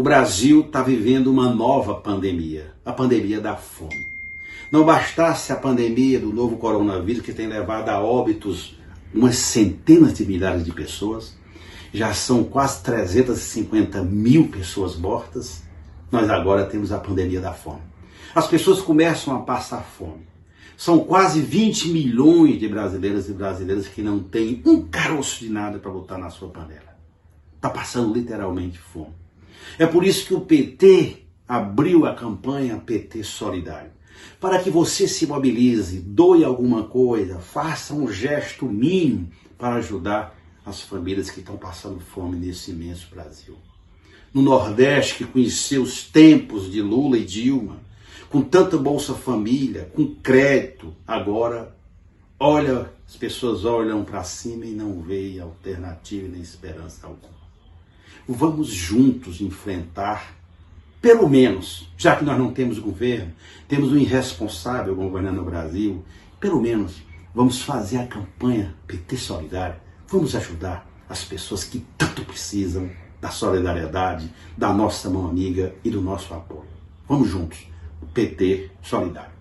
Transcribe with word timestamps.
o 0.00 0.02
Brasil 0.02 0.62
está 0.62 0.82
vivendo 0.82 1.26
uma 1.26 1.52
nova 1.52 1.94
pandemia, 1.94 2.72
a 2.86 2.90
pandemia 2.90 3.38
da 3.38 3.54
fome. 3.54 4.08
Não 4.72 4.82
bastasse 4.82 5.52
a 5.52 5.56
pandemia 5.56 6.18
do 6.18 6.32
novo 6.32 6.56
coronavírus, 6.56 7.20
que 7.20 7.34
tem 7.34 7.46
levado 7.46 7.90
a 7.90 8.00
óbitos 8.00 8.78
umas 9.12 9.36
centenas 9.36 10.14
de 10.14 10.24
milhares 10.24 10.64
de 10.64 10.72
pessoas, 10.72 11.36
já 11.92 12.14
são 12.14 12.42
quase 12.42 12.82
350 12.82 14.02
mil 14.02 14.48
pessoas 14.48 14.96
mortas, 14.96 15.64
nós 16.10 16.30
agora 16.30 16.64
temos 16.64 16.92
a 16.92 16.98
pandemia 16.98 17.42
da 17.42 17.52
fome. 17.52 17.82
As 18.34 18.46
pessoas 18.46 18.80
começam 18.80 19.36
a 19.36 19.40
passar 19.40 19.82
fome. 19.82 20.26
São 20.78 21.00
quase 21.00 21.42
20 21.42 21.90
milhões 21.90 22.58
de 22.58 22.66
brasileiras 22.66 23.28
e 23.28 23.34
brasileiras 23.34 23.86
que 23.86 24.00
não 24.00 24.18
têm 24.18 24.62
um 24.64 24.80
caroço 24.80 25.40
de 25.40 25.50
nada 25.50 25.78
para 25.78 25.90
botar 25.90 26.16
na 26.16 26.30
sua 26.30 26.48
panela. 26.48 26.96
Está 27.54 27.68
passando 27.68 28.14
literalmente 28.14 28.78
fome. 28.78 29.20
É 29.78 29.86
por 29.86 30.04
isso 30.04 30.26
que 30.26 30.34
o 30.34 30.40
PT 30.40 31.24
abriu 31.46 32.06
a 32.06 32.14
campanha 32.14 32.76
PT 32.76 33.24
Solidário. 33.24 33.90
Para 34.38 34.58
que 34.58 34.70
você 34.70 35.08
se 35.08 35.26
mobilize, 35.26 36.00
doe 36.00 36.44
alguma 36.44 36.84
coisa, 36.84 37.38
faça 37.38 37.94
um 37.94 38.10
gesto 38.10 38.66
mínimo 38.66 39.30
para 39.58 39.76
ajudar 39.76 40.38
as 40.64 40.80
famílias 40.80 41.30
que 41.30 41.40
estão 41.40 41.56
passando 41.56 42.00
fome 42.00 42.36
nesse 42.36 42.70
imenso 42.70 43.08
Brasil. 43.10 43.56
No 44.32 44.42
Nordeste, 44.42 45.16
que 45.16 45.24
conheceu 45.24 45.82
os 45.82 46.04
tempos 46.04 46.70
de 46.70 46.80
Lula 46.80 47.18
e 47.18 47.24
Dilma, 47.24 47.80
com 48.28 48.40
tanta 48.42 48.78
Bolsa 48.78 49.14
Família, 49.14 49.90
com 49.94 50.14
crédito, 50.14 50.94
agora 51.06 51.76
olha, 52.38 52.90
as 53.06 53.16
pessoas 53.16 53.64
olham 53.64 54.04
para 54.04 54.22
cima 54.22 54.64
e 54.64 54.70
não 54.70 55.02
veem 55.02 55.40
alternativa 55.40 56.28
nem 56.28 56.40
esperança 56.40 57.06
alguma. 57.06 57.39
Vamos 58.32 58.68
juntos 58.68 59.40
enfrentar, 59.40 60.34
pelo 61.02 61.28
menos, 61.28 61.90
já 61.96 62.14
que 62.14 62.24
nós 62.24 62.38
não 62.38 62.52
temos 62.52 62.78
governo, 62.78 63.32
temos 63.66 63.90
um 63.90 63.98
irresponsável 63.98 64.94
governando 64.94 65.40
o 65.40 65.44
Brasil, 65.44 66.04
pelo 66.38 66.60
menos 66.60 67.02
vamos 67.34 67.62
fazer 67.62 67.98
a 67.98 68.06
campanha 68.06 68.74
PT 68.86 69.16
Solidário 69.16 69.76
Vamos 70.10 70.34
ajudar 70.34 70.84
as 71.08 71.22
pessoas 71.22 71.62
que 71.62 71.86
tanto 71.96 72.24
precisam 72.24 72.90
da 73.20 73.30
solidariedade, 73.30 74.28
da 74.58 74.72
nossa 74.72 75.08
mão 75.08 75.28
amiga 75.28 75.72
e 75.84 75.90
do 75.90 76.00
nosso 76.00 76.34
apoio. 76.34 76.66
Vamos 77.08 77.28
juntos. 77.28 77.64
PT 78.12 78.72
Solidário. 78.82 79.39